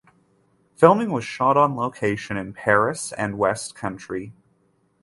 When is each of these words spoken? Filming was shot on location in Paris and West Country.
Filming 0.77 1.11
was 1.11 1.23
shot 1.23 1.57
on 1.57 1.75
location 1.75 2.35
in 2.35 2.53
Paris 2.53 3.13
and 3.19 3.37
West 3.37 3.75
Country. 3.75 4.33